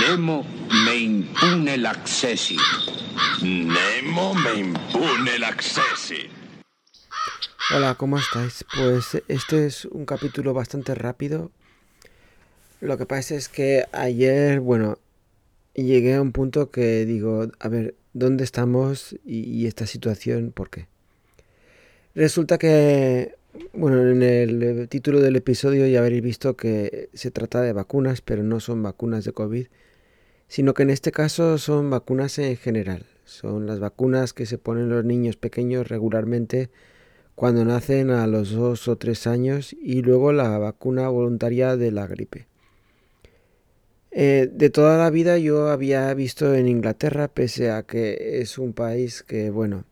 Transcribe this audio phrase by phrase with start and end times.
[0.00, 0.44] Nemo
[0.84, 2.56] me impune l'accessi.
[3.42, 6.28] Nemo me impune l'accessi.
[7.72, 8.64] Hola, ¿cómo estáis?
[8.74, 11.52] Pues este es un capítulo bastante rápido.
[12.80, 14.98] Lo que pasa es que ayer, bueno,
[15.74, 20.50] llegué a un punto que digo, a ver, ¿dónde estamos y, esta situación?
[20.50, 20.88] ¿Por qué?
[22.16, 23.36] Resulta que,
[23.72, 28.42] bueno, en el título del episodio ya habréis visto que se trata de vacunas, pero
[28.42, 29.66] no son vacunas de COVID,
[30.48, 33.06] sino que en este caso son vacunas en general.
[33.24, 36.70] Son las vacunas que se ponen los niños pequeños regularmente
[37.34, 42.06] cuando nacen a los dos o tres años y luego la vacuna voluntaria de la
[42.06, 42.46] gripe.
[44.10, 48.72] Eh, de toda la vida yo había visto en Inglaterra, pese a que es un
[48.72, 49.84] país que, bueno,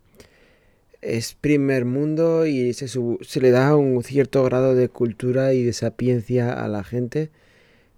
[1.03, 5.73] es primer mundo y se, se le da un cierto grado de cultura y de
[5.73, 7.31] sapiencia a la gente,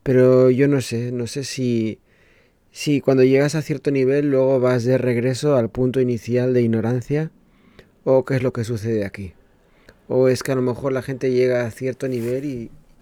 [0.03, 2.01] pero yo no sé, no sé si
[2.75, 7.31] si cuando llegas a cierto nivel luego vas de regreso al punto inicial de ignorancia
[8.03, 9.35] o qué es lo que sucede aquí.
[10.09, 12.45] O es que a lo mejor la gente llega a cierto nivel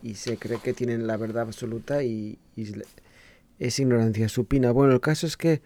[0.02, 2.38] y, se cree que tienen la verdad absoluta y,
[3.58, 4.72] es ignorancia supina.
[4.72, 5.62] Bueno, el caso es que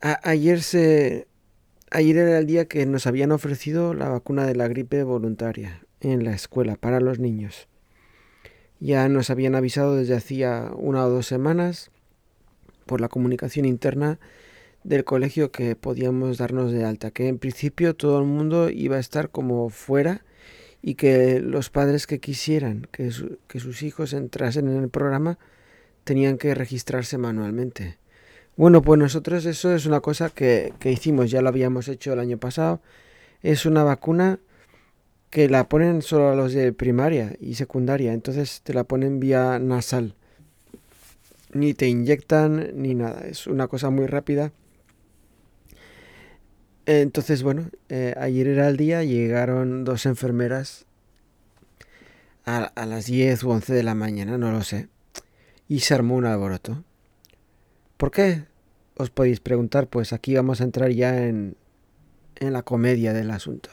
[0.00, 1.26] ayer se
[1.92, 6.24] ayer era el día que nos habían ofrecido la vacuna de la gripe voluntaria en
[6.24, 7.68] la escuela para los niños.
[8.80, 11.90] Ya nos habían avisado desde hacía una o dos semanas
[12.86, 14.18] por la comunicación interna
[14.82, 19.00] del colegio que podíamos darnos de alta, que en principio todo el mundo iba a
[19.00, 20.24] estar como fuera
[20.82, 23.10] y que los padres que quisieran que,
[23.46, 25.38] que sus hijos entrasen en el programa
[26.02, 28.01] tenían que registrarse manualmente.
[28.56, 32.20] Bueno, pues nosotros eso es una cosa que, que hicimos, ya lo habíamos hecho el
[32.20, 32.80] año pasado.
[33.42, 34.38] Es una vacuna
[35.30, 39.58] que la ponen solo a los de primaria y secundaria, entonces te la ponen vía
[39.58, 40.14] nasal
[41.52, 43.26] ni te inyectan ni nada.
[43.26, 44.52] Es una cosa muy rápida.
[46.86, 50.84] Entonces, bueno, eh, ayer era el día, llegaron dos enfermeras
[52.44, 54.88] a, a, las 10 u 11 de la mañana, no lo sé,
[55.68, 56.82] y se armó un alboroto.
[58.02, 58.46] ¿Por qué?
[58.96, 61.56] Os podéis preguntar, pues aquí vamos a entrar ya en,
[62.34, 63.70] en la comedia del asunto.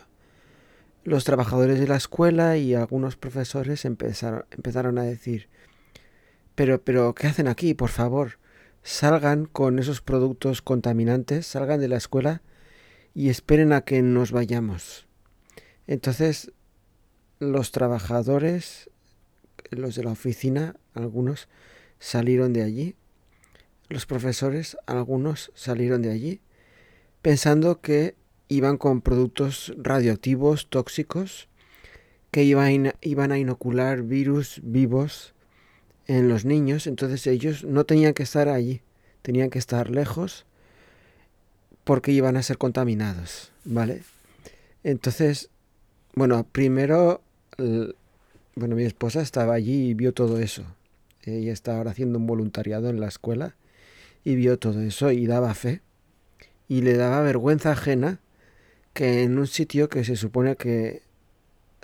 [1.04, 5.50] Los trabajadores de la escuela y algunos profesores empezaron, empezaron a decir,
[6.54, 7.74] pero, pero, ¿qué hacen aquí?
[7.74, 8.38] Por favor,
[8.84, 12.44] salgan con esos productos contaminantes, salgan de la escuela
[13.16, 15.08] y esperen a que nos vayamos.
[15.88, 16.52] Entonces,
[17.40, 18.92] los trabajadores,
[19.72, 21.50] los de la oficina, algunos
[21.98, 22.96] salieron de allí.
[23.90, 26.42] Los profesores, algunos salieron de allí,
[27.24, 28.16] pensando que
[28.48, 31.50] iban con productos radioactivos, tóxicos,
[32.32, 35.34] que iban, iban a inocular virus vivos
[36.06, 38.82] en los niños, entonces ellos no tenían que estar allí,
[39.22, 40.46] tenían que estar lejos
[41.84, 44.04] porque iban a ser contaminados, ¿vale?
[44.84, 45.50] Entonces,
[46.14, 47.22] bueno, primero,
[48.56, 50.64] bueno, mi esposa estaba allí y vio todo eso.
[51.24, 53.56] Ella estaba ahora haciendo un voluntariado en la escuela
[54.24, 55.82] y vio todo eso y daba fe.
[56.68, 58.20] Y le daba vergüenza ajena
[58.94, 61.04] que en un sitio que se supone que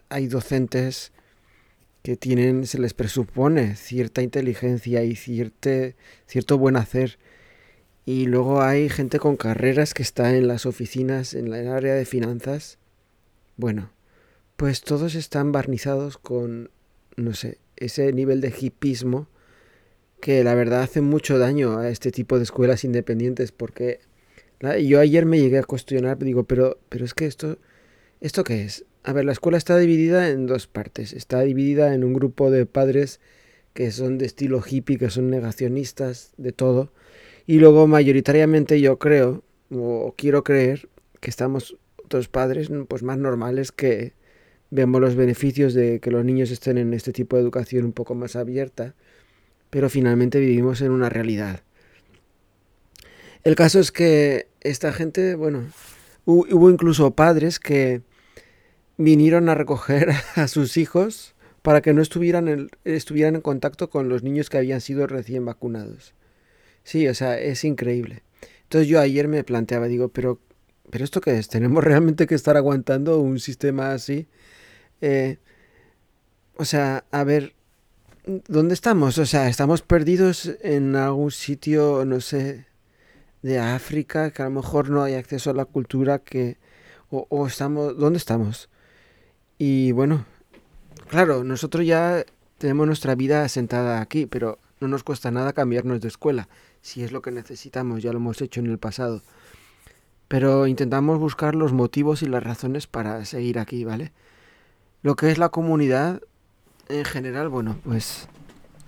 [0.10, 1.12] hay docentes
[2.04, 5.96] que tienen, se les presupone cierta inteligencia y cierte,
[6.28, 7.18] cierto buen hacer.
[8.06, 12.06] Y luego hay gente con carreras que está en las oficinas, en el área de
[12.06, 12.78] finanzas.
[13.58, 13.92] Bueno,
[14.56, 16.70] pues todos están barnizados con,
[17.16, 19.28] no sé, ese nivel de hipismo
[20.20, 24.00] que la verdad hace mucho daño a este tipo de escuelas independientes porque
[24.84, 27.58] yo ayer me llegué a cuestionar, digo, pero, pero es que esto,
[28.22, 28.86] ¿esto qué es?
[29.04, 31.14] A ver, la escuela está dividida en dos partes.
[31.14, 33.20] Está dividida en un grupo de padres
[33.74, 36.92] que son de estilo hippie, que son negacionistas de todo.
[37.46, 40.90] Y luego mayoritariamente yo creo, o quiero creer,
[41.20, 44.14] que estamos otros padres pues más normales que
[44.72, 48.16] vemos los beneficios de que los niños estén en este tipo de educación un poco
[48.16, 48.96] más abierta,
[49.70, 51.62] pero finalmente vivimos en una realidad.
[53.44, 55.66] El caso es que esta gente, bueno,
[56.26, 58.02] hubo incluso padres que
[58.98, 64.08] vinieron a recoger a sus hijos para que no estuvieran en, estuvieran en contacto con
[64.08, 66.14] los niños que habían sido recién vacunados.
[66.84, 68.22] Sí, o sea, es increíble.
[68.64, 70.40] Entonces yo ayer me planteaba, digo, pero,
[70.92, 71.48] pero ¿esto qué es?
[71.48, 74.28] ¿Tenemos realmente que estar aguantando un sistema así?
[75.02, 75.38] Eh,
[76.56, 77.55] o sea, a ver,
[78.26, 79.18] ¿dónde estamos?
[79.18, 82.66] O sea, estamos perdidos en algún sitio, no sé,
[83.42, 86.58] de África, que a lo mejor no hay acceso a la cultura que...
[87.10, 87.98] O, estamos...
[87.98, 88.70] ¿Dónde estamos?
[89.58, 90.26] Y bueno,
[91.08, 92.26] claro, nosotros ya
[92.58, 96.50] tenemos nuestra vida asentada aquí, pero no nos cuesta nada cambiarnos de escuela.
[96.82, 99.22] si es lo que necesitamos, ya lo hemos hecho en el pasado.
[100.28, 104.12] Pero intentamos buscar los motivos y las razones para seguir aquí, ¿vale?
[105.04, 106.22] Lo que es la comunidad
[106.90, 108.28] en general, bueno, pues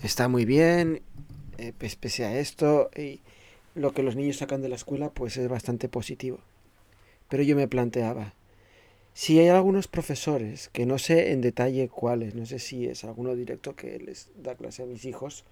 [0.04, 1.02] está muy bien,
[1.58, 3.22] eh, pues pese a esto, y
[3.76, 6.40] lo que los niños sacan de la escuela, pues es bastante positivo.
[7.30, 8.34] Pero yo me planteaba,
[9.14, 13.36] si hay algunos profesores, que no sé en detalle cuáles, no sé si es alguno
[13.36, 15.44] directo que les da clase a mis hijos,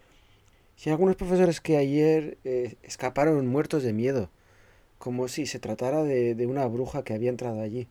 [0.75, 4.29] si hay algunos profesores que ayer eh, escaparon muertos de miedo,
[4.99, 7.87] como si se tratara de, de una bruja que había entrado allí.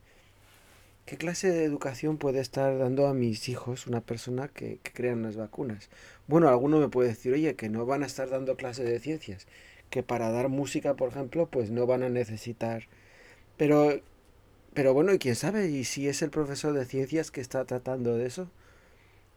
[1.06, 5.14] ¿Qué clase de educación puede estar dando a mis hijos una persona que, que crea
[5.16, 5.90] las vacunas?
[6.26, 9.46] Bueno, alguno me puede decir, oye, que no van a estar dando clases de ciencias,
[9.90, 12.88] que para dar música, por ejemplo, pues no van a necesitar.
[13.58, 14.00] Pero,
[14.72, 18.16] pero bueno, y quién sabe, y si es el profesor de ciencias que está tratando
[18.16, 18.50] de eso.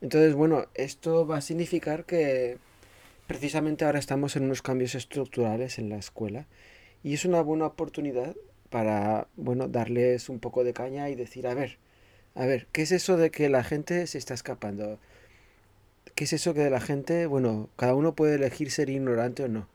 [0.01, 2.59] Entonces, bueno, esto va a significar que
[3.27, 6.47] precisamente ahora estamos en unos cambios estructurales en la escuela
[7.03, 8.35] y es una buena oportunidad
[8.69, 11.77] para, bueno, darles un poco de caña y decir, a ver,
[12.35, 14.99] a ver, ¿qué es eso de que la gente se está escapando?
[16.15, 19.47] ¿Qué es eso que de la gente, bueno, cada uno puede elegir ser ignorante o
[19.47, 19.67] no,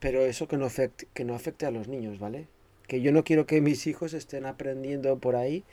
[0.00, 2.46] pero eso que no afecte, que no afecte a los niños, ¿vale?
[2.88, 5.64] Que yo no quiero que mis hijos estén aprendiendo por ahí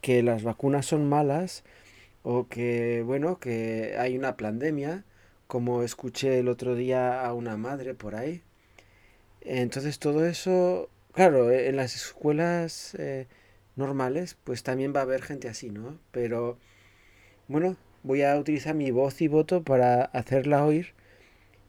[0.00, 1.64] que las vacunas son malas
[2.22, 5.04] o que, bueno, que hay una pandemia,
[5.46, 8.42] como escuché el otro día a una madre por ahí.
[9.40, 13.26] Entonces todo eso Claro, eh, en las escuelas eh,
[13.74, 15.98] normales pues también va a haber gente así, ¿no?
[16.12, 16.58] Pero
[17.48, 20.94] bueno, voy a utilizar mi voz y voto para hacerla oír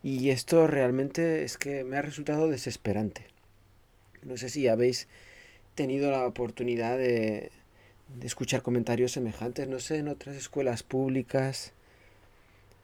[0.03, 3.27] y esto realmente es que me ha resultado desesperante.
[4.23, 5.07] No sé si habéis
[5.75, 7.51] tenido la oportunidad de,
[8.19, 11.73] de escuchar comentarios semejantes, no sé, en otras escuelas públicas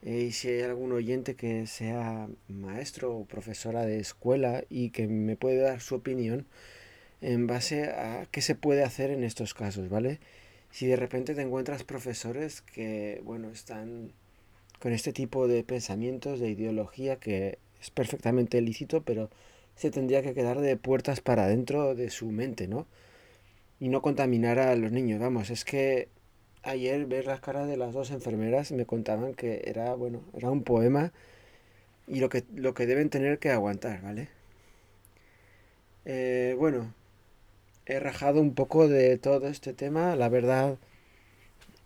[0.06, 5.08] eh, y si hay algún oyente que sea maestro o profesora de escuela y que
[5.08, 6.46] me puede dar su opinión
[7.22, 10.20] en base a qué se puede hacer en estos casos, ¿vale?
[10.72, 14.12] Si de repente te encuentras profesores que, bueno, están
[14.80, 19.30] con este tipo de pensamientos, de ideología que es perfectamente lícito, pero
[19.76, 22.88] se tendría que quedar de puertas para adentro de su mente, ¿no?
[23.80, 25.20] Y no contaminar a los niños.
[25.20, 26.10] Vamos, es que
[26.66, 30.64] ayer ver las caras de las dos enfermeras me contaban que era, bueno, era un
[30.64, 31.14] poema
[32.08, 34.30] y lo que, lo que deben tener que aguantar, ¿vale?
[36.06, 36.94] Eh, bueno,
[37.86, 40.78] he rajado un poco de todo este tema, la verdad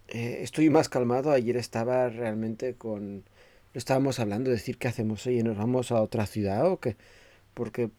[0.07, 3.23] eh, estoy más calmado, ayer estaba realmente con...
[3.73, 6.95] Lo estábamos hablando, decir qué hacemos hoy, nos vamos a otra ciudad o qué,
[7.53, 7.91] porque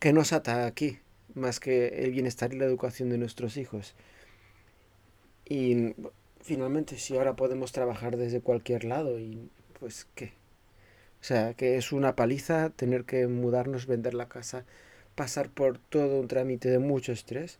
[0.00, 0.98] ¿qué nos ata aquí?
[1.34, 3.94] Más que el bienestar y la educación de nuestros hijos.
[5.48, 5.94] Y
[6.40, 10.32] finalmente, si ahora podemos trabajar desde cualquier lado, y pues qué.
[11.20, 14.64] O sea, que es una paliza tener que mudarnos, vender la casa,
[15.14, 17.58] pasar por todo un trámite de mucho estrés.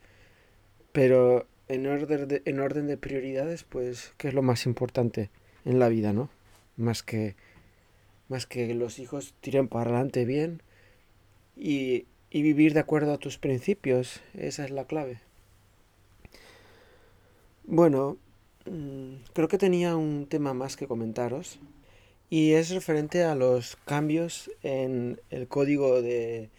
[0.93, 5.31] Pero en orden de, en orden de prioridades, pues, ¿qué es lo más importante
[5.65, 6.29] en la vida, no?
[6.77, 7.37] Más que,
[8.29, 10.63] más que los hijos tiren para adelante bien
[11.57, 14.23] y, y vivir de acuerdo a tus principios.
[14.35, 15.21] Esa es la clave.
[17.65, 18.19] Bueno,
[18.67, 21.61] mm, creo que tenía un tema más que comentaros
[22.29, 26.51] y es referente a los cambios en el código de,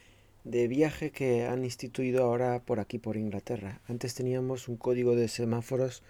[0.46, 3.82] viaje que han instituido ahora por aquí, por Inglaterra.
[3.88, 6.04] Antes teníamos un código de semáforos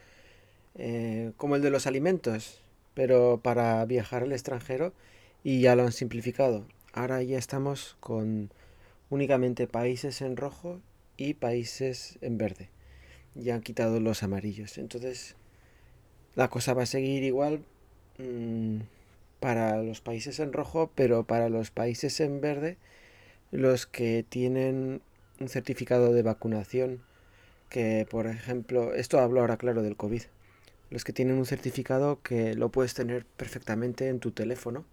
[0.75, 2.61] eh, como el de los alimentos,
[2.93, 4.93] pero para viajar al extranjero
[5.43, 6.65] y ya lo han simplificado.
[6.93, 8.51] Ahora ya estamos con
[9.09, 10.81] únicamente países en rojo
[11.17, 12.72] y países en verde
[13.35, 14.77] ya han quitado los amarillos.
[14.77, 15.35] Entonces
[16.35, 17.63] la cosa va a seguir igual
[18.17, 18.79] mm,
[19.39, 22.77] para los países en rojo, pero para los países en verde,
[23.51, 25.01] los que tienen
[25.39, 27.01] un certificado de vacunación,
[27.69, 30.23] que por ejemplo, esto hablo ahora claro del COVID,
[30.89, 34.85] los que tienen un certificado que lo puedes tener perfectamente en tu teléfono,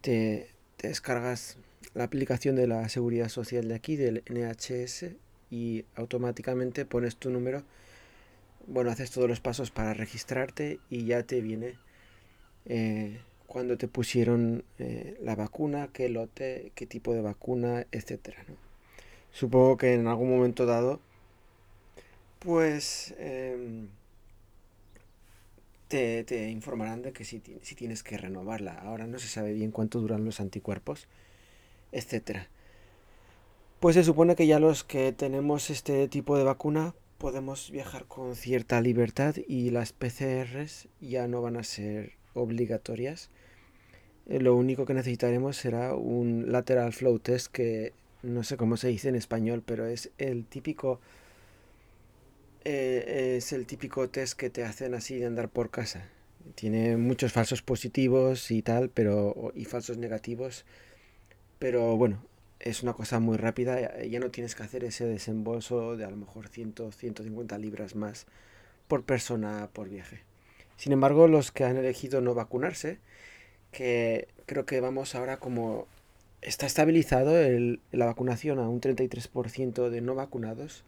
[0.00, 1.58] te, te descargas
[1.94, 5.12] la aplicación de la seguridad social de aquí, del NHS,
[5.52, 7.62] y automáticamente pones tu número.
[8.66, 11.74] Bueno, haces todos los pasos para registrarte y ya te viene
[12.64, 18.42] eh, cuando te pusieron eh, la vacuna, qué lote, qué tipo de vacuna, etcétera.
[19.30, 21.00] Supongo que en algún momento dado,
[22.38, 23.88] pues em,
[25.88, 28.72] te, te, informarán de que si, si tienes que renovarla.
[28.78, 31.08] Ahora no se sabe bien cuánto duran los anticuerpos,
[31.92, 32.48] etcétera.
[33.82, 38.36] Pues se supone que ya los que tenemos este tipo de vacuna podemos viajar con
[38.36, 43.28] cierta libertad y las PCRs ya no van a ser obligatorias
[44.26, 48.86] eh, lo único que necesitaremos será un lateral flow test que no sé cómo se
[48.86, 51.00] dice en español, pero es el típico
[52.64, 56.08] eh, es el típico test que te hacen así de andar por casa.
[56.54, 60.64] Tiene muchos falsos positivos y tal, pero y falsos negativos,
[61.58, 62.22] pero bueno,
[62.62, 66.16] es una cosa muy rápida, ya no tienes que hacer ese desembolso de a lo
[66.16, 68.26] mejor 100, 150 libras más
[68.88, 70.20] por persona por viaje.
[70.76, 72.98] Sin embargo, los que han elegido no vacunarse,
[73.72, 75.86] que creo que vamos ahora como
[76.40, 80.84] está estabilizado el, la vacunación a un 33% de no vacunados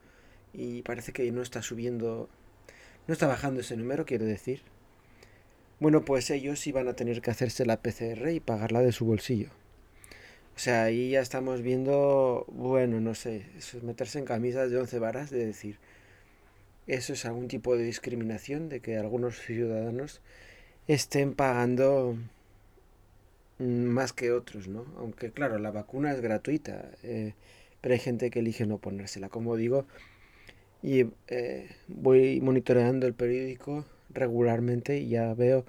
[0.52, 2.28] y parece que no está subiendo,
[3.06, 4.62] no está bajando ese número, quiero decir.
[5.80, 9.50] Bueno, pues ellos iban a tener que hacerse la PCR y pagarla de su bolsillo.
[10.56, 14.78] O sea, ahí ya estamos viendo, bueno, no sé, eso es meterse en camisas de
[14.78, 15.78] once varas, de decir,
[16.87, 20.20] eso es algún tipo de discriminación, de que algunos ciudadanos
[20.87, 22.16] estén pagando
[23.58, 24.84] más que otros, ¿no?
[24.99, 27.34] Aunque claro, la vacuna es gratuita, eh,
[27.80, 29.28] pero hay gente que elige no ponérsela.
[29.28, 29.87] Como digo,
[30.82, 35.64] y eh, voy monitoreando el periódico regularmente y ya veo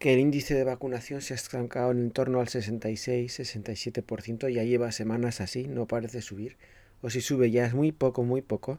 [0.00, 5.42] que el índice de vacunación se ha estancado en torno al 66-67%, ya lleva semanas
[5.42, 6.56] así, no parece subir,
[7.02, 8.78] o si sube ya es muy poco, muy poco.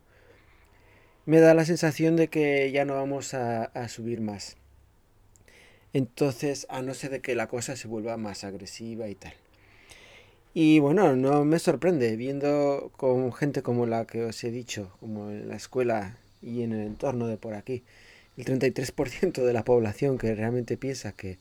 [1.27, 4.57] Me da la sensación de que ya no vamos a, a subir más.
[5.93, 9.33] Entonces, a no ser de que la cosa se vuelva más agresiva y tal.
[10.55, 15.29] Y bueno, no me sorprende viendo con gente como la que os he dicho, como
[15.29, 17.83] en la escuela y en el entorno de por aquí,
[18.41, 21.37] el 33% de la población que realmente piensa que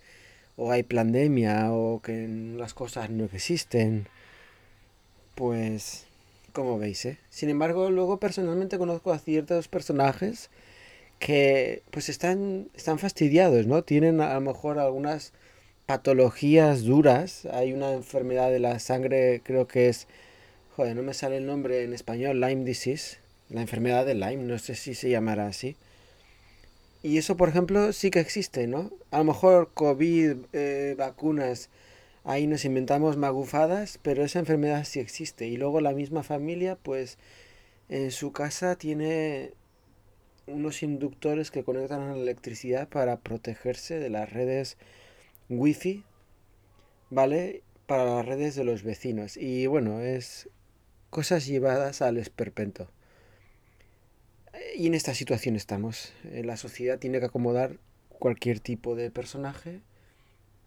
[0.56, 4.06] o hay pandemia o que las cosas no existen,
[5.34, 6.04] pues,
[6.52, 7.18] como veis, ¿eh?
[7.30, 10.50] Sin embargo, luego personalmente conozco a ciertos personajes
[11.18, 13.82] que pues están, están fastidiados, ¿no?
[13.84, 15.32] Tienen a lo mejor algunas
[15.86, 17.46] patologías duras.
[17.52, 20.08] Hay una enfermedad de la sangre, creo que es,
[20.76, 24.58] joder, no me sale el nombre en español, Lyme disease, la enfermedad de Lyme, no
[24.58, 25.76] sé si se llamará así.
[27.02, 28.90] Y eso, por ejemplo, sí que existe, ¿no?
[29.10, 31.70] A lo mejor COVID, eh, vacunas,
[32.24, 35.46] ahí nos inventamos magufadas, pero esa enfermedad sí existe.
[35.48, 37.18] Y luego la misma familia, pues,
[37.88, 39.52] en su casa tiene
[40.46, 44.76] unos inductores que conectan a la electricidad para protegerse de las redes
[45.48, 46.04] wifi,
[47.10, 47.62] ¿vale?
[47.86, 49.36] Para las redes de los vecinos.
[49.36, 50.50] Y bueno, es
[51.10, 52.90] cosas llevadas al esperpento.
[54.76, 56.12] Y en esta situación estamos.
[56.32, 57.76] Eh, la sociedad tiene que acomodar
[58.18, 59.80] cualquier tipo de personaje,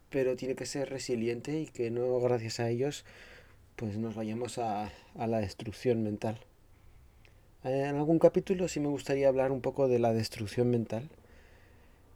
[0.09, 3.05] pero tiene que ser resiliente y que no gracias a ellos
[3.75, 6.39] pues nos vayamos a, la destrucción mental.
[7.63, 11.09] Eh, en algún capítulo sí me gustaría hablar un poco de la destrucción mental,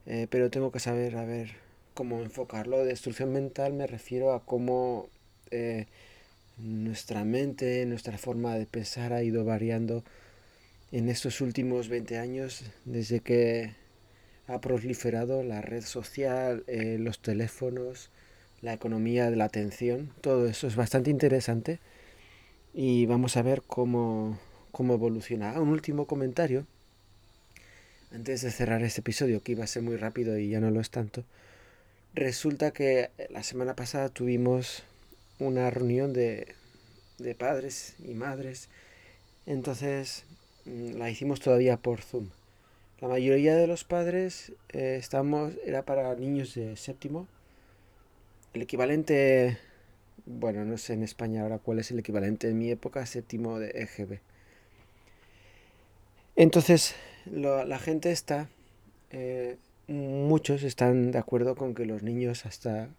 [0.05, 1.53] eh, pero tengo que saber a ver
[1.93, 2.85] cómo enfocarlo.
[2.85, 5.09] Destrucción mental me refiero a cómo
[6.57, 10.03] nuestra mente, nuestra forma de pensar ha ido variando
[10.91, 13.73] en estos últimos 20 años, desde que
[14.47, 18.09] ha proliferado la red social, eh, los teléfonos,
[18.61, 21.79] la economía de la atención, todo eso es bastante interesante
[22.73, 24.39] y vamos a ver cómo,
[24.71, 25.51] cómo evoluciona.
[25.51, 26.65] Ah, un último comentario,
[28.11, 30.79] antes de cerrar este episodio, que iba a ser muy rápido y ya no lo
[30.79, 31.25] es tanto.
[32.13, 34.83] Resulta que la semana pasada tuvimos
[35.39, 36.55] una reunión de,
[37.19, 38.69] de padres y madres,
[39.45, 40.25] entonces
[40.67, 42.29] la hicimos todavía por Zoom.
[42.99, 47.27] La mayoría de los padres eh, estamos, era para niños de séptimo.
[48.53, 49.57] El equivalente,
[50.25, 53.69] bueno, no sé en España ahora cuál es el equivalente en mi época, séptimo de
[53.69, 54.19] EGB.
[56.35, 56.95] Entonces,
[57.25, 58.49] la gente está,
[59.11, 59.57] eh,
[59.87, 62.89] muchos están de acuerdo con que los niños hasta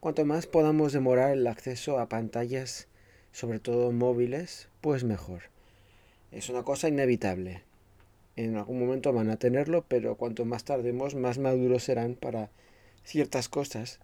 [0.00, 2.88] cuanto más podamos demorar el acceso a pantallas,
[3.32, 5.42] sobre todo móviles, pues mejor.
[6.32, 7.62] Es una cosa inevitable.
[8.36, 12.50] En algún momento van a tenerlo, pero cuanto más tardemos, más maduros serán para
[13.04, 13.98] ciertas cosas.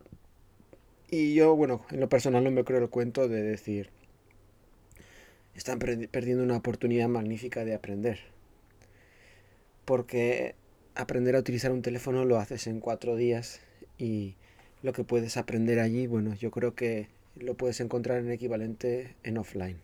[1.09, 3.91] Y yo, bueno, en lo personal no me creo el cuento de decir,
[5.55, 8.19] están perdiendo una oportunidad magnífica de aprender.
[9.85, 10.57] Porque
[10.97, 13.61] aprender a utilizar un teléfono lo haces en cuatro días
[13.99, 14.35] y
[14.83, 19.39] lo que puedes aprender allí, bueno, yo creo que lo puedes encontrar en equivalente en
[19.39, 19.79] offline.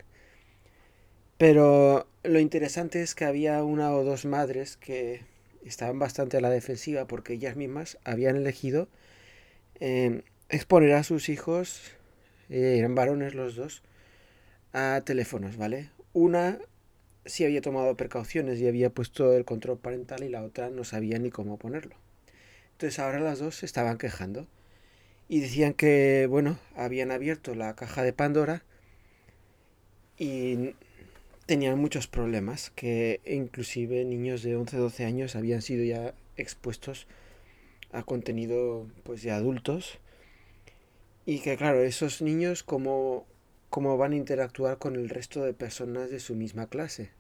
[1.43, 5.23] Pero lo interesante es que había una o dos madres que
[5.65, 8.87] estaban bastante a la defensiva porque ellas mismas habían elegido
[9.81, 11.97] em, exponer a sus hijos,
[12.49, 13.83] eh, eran varones los dos,
[14.73, 15.91] a teléfonos, ¿vale?
[16.13, 16.61] Una
[17.25, 21.19] sí había tomado precauciones y había puesto el control parental y la otra no sabía
[21.19, 21.97] ni cómo ponerlo.
[22.75, 24.47] Entonces ahora las dos se estaban quejando.
[25.29, 28.63] y decían que, bueno, habían abierto la caja de Pandora
[30.19, 30.75] y
[31.53, 37.07] tenían muchos problemas, que inclusive niños de 11, 12 años habían sido ya expuestos
[37.93, 39.99] a contenido pues de adultos
[41.27, 43.27] y que claro, esos niños cómo,
[43.69, 47.11] cómo van a interactuar con el resto de personas de su misma clase.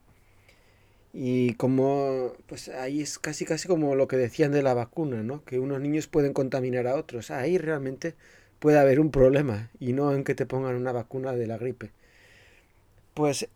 [1.12, 5.44] Y como, pues ahí es casi casi como lo que decían de la vacuna, ¿no?
[5.44, 7.30] Que unos niños pueden contaminar a otros.
[7.30, 8.14] Ahí realmente
[8.60, 11.90] puede haber un problema y no en que te pongan una vacuna de la gripe.
[13.12, 13.46] Pues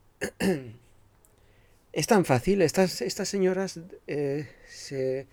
[1.92, 2.62] es tan fácil.
[2.62, 5.26] Estas, estas señoras eh, se,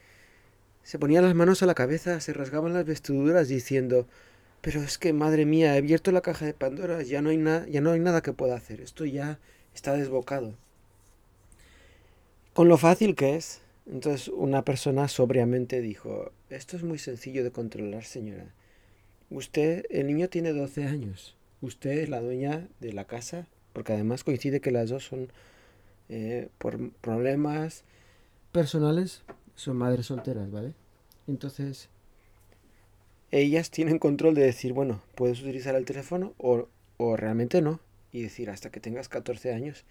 [0.84, 4.08] se ponían las manos a la cabeza, se rasgaban las vestiduras diciendo,
[4.62, 7.82] pero es que madre mía, he abierto la caja de Pandora, ya no hay, ya
[7.82, 9.40] no hay nada que pueda hacer, esto ya
[9.76, 10.56] está desbocado.
[12.54, 17.52] Con lo fácil que es, entonces una persona sobriamente dijo, esto es muy sencillo de
[17.52, 18.54] controlar, señora.
[19.30, 24.24] Usted, el niño tiene 12 años, usted es la dueña de la casa, porque además
[24.24, 25.32] coincide que las dos son
[26.10, 27.84] eh, por problemas
[28.52, 29.24] personales,
[29.56, 30.74] son madres solteras, ¿vale?
[31.28, 31.90] Entonces,
[33.32, 37.80] ellas tienen control de decir, bueno, puedes utilizar el teléfono o, o realmente no.
[38.12, 39.86] Y decir, hasta que tengas 14 años.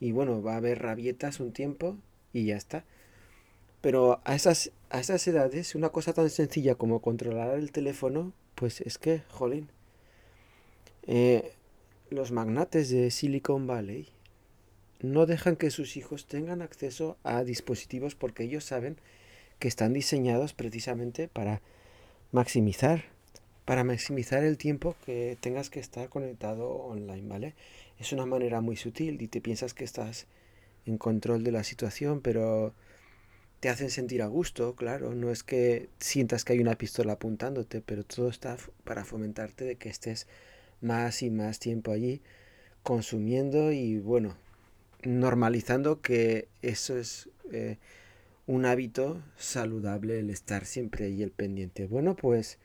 [0.00, 1.96] Y bueno, va a haber rabietas un tiempo
[2.32, 2.84] y ya está.
[3.80, 8.80] Pero a esas, a esas edades, una cosa tan sencilla como controlar el teléfono, pues
[8.80, 9.68] es que, jolín,
[11.06, 11.52] eh,
[12.10, 14.08] los magnates de Silicon Valley
[15.00, 18.96] no dejan que sus hijos tengan acceso a dispositivos porque ellos saben
[19.58, 21.62] que están diseñados precisamente para
[22.32, 23.04] maximizar,
[23.64, 27.54] para maximizar el tiempo que tengas que estar conectado online, ¿vale?
[27.98, 30.26] Es una manera muy sutil y te piensas que estás
[30.86, 32.74] en control de la situación, pero
[33.60, 37.82] te hacen sentir a gusto, claro, no es que sientas que hay una pistola apuntándote,
[37.82, 40.26] pero todo está para fomentarte de que estés
[40.80, 42.22] más y más tiempo allí
[42.82, 44.36] consumiendo y bueno,
[45.02, 47.78] normalizando que eso es eh,
[48.46, 51.86] un hábito saludable el estar siempre ahí el pendiente.
[51.86, 52.58] Bueno, pues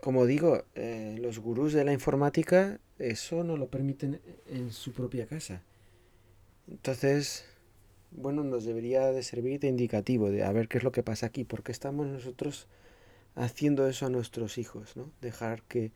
[0.00, 5.26] como digo, eh, los gurús de la informática eso no lo permiten en su propia
[5.26, 5.62] casa.
[6.68, 7.44] Entonces,
[8.10, 11.26] bueno, nos debería de servir de indicativo de a ver qué es lo que pasa
[11.26, 12.66] aquí, porque estamos nosotros
[13.34, 15.10] haciendo eso a nuestros hijos, ¿no?
[15.20, 15.92] Dejar que...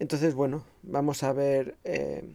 [0.00, 1.76] Entonces, bueno, vamos a ver...
[1.84, 2.34] Eh,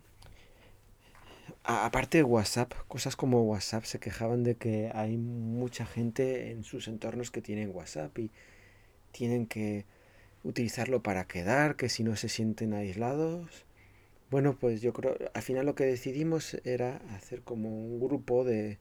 [1.64, 6.88] aparte de WhatsApp, cosas como WhatsApp se quejaban de que hay mucha gente en sus
[6.88, 8.30] entornos que tienen WhatsApp y
[9.12, 9.86] tienen que
[10.44, 13.66] utilizarlo para quedar, que si no se sienten aislados.
[14.30, 18.78] Bueno, pues yo creo, al final lo que decidimos era hacer como un grupo de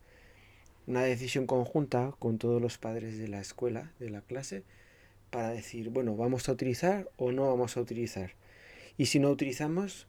[0.86, 4.62] una decisión conjunta con todos los padres de la escuela, de la clase,
[5.30, 8.32] para decir, bueno, vamos a utilizar o no vamos a utilizar.
[8.96, 10.06] Y si no utilizamos,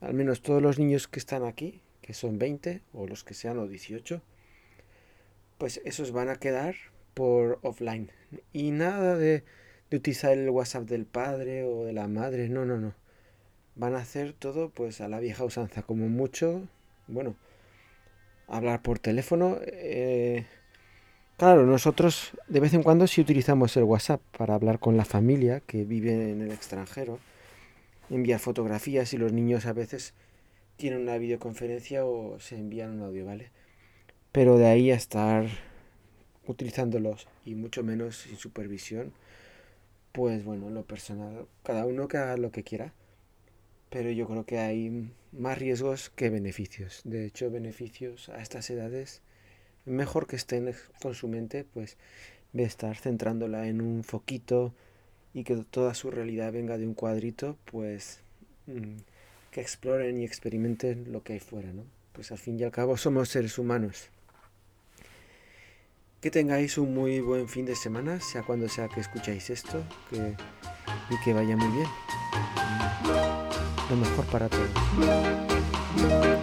[0.00, 3.58] al menos todos los niños que están aquí, que son 20 o los que sean
[3.58, 4.22] o 18,
[5.58, 6.76] pues esos van a quedar
[7.14, 8.10] por offline.
[8.52, 9.44] Y nada de,
[9.90, 12.94] de utilizar el WhatsApp del padre o de la madre, no, no, no.
[13.74, 16.62] Van a hacer todo pues a la vieja usanza, como mucho,
[17.06, 17.36] bueno,
[18.48, 19.58] hablar por teléfono.
[19.62, 20.46] Eh,
[21.36, 25.60] claro, nosotros de vez en cuando sí utilizamos el WhatsApp para hablar con la familia
[25.60, 27.18] que vive en el extranjero,
[28.10, 30.14] enviar fotografías y los niños a veces
[30.76, 33.50] tienen una videoconferencia o se envían un audio, ¿vale?
[34.32, 35.46] Pero de ahí a estar
[36.46, 39.12] utilizándolos y mucho menos sin supervisión,
[40.12, 42.92] pues bueno, lo personal, cada uno que haga lo que quiera,
[43.90, 47.02] pero yo creo que hay más riesgos que beneficios.
[47.04, 49.22] De hecho, beneficios a estas edades,
[49.84, 51.96] mejor que estén con su mente, pues
[52.52, 54.74] de estar centrándola en un foquito
[55.34, 58.20] y que toda su realidad venga de un cuadrito, pues
[58.66, 58.96] mm,
[59.50, 61.84] que exploren y experimenten lo que hay fuera, ¿no?
[62.12, 64.08] Pues al fin y al cabo somos seres humanos.
[66.20, 71.24] Que tengáis un muy buen fin de semana, sea cuando sea que escucháis esto, y
[71.24, 71.88] que vaya muy bien.
[73.88, 76.37] Lo mejor para todos.